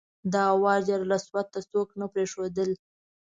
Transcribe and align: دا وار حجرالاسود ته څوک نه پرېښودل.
دا 0.33 0.43
وار 0.61 0.79
حجرالاسود 0.83 1.45
ته 1.53 1.59
څوک 1.71 1.87
نه 1.99 2.05
پرېښودل. 2.13 2.69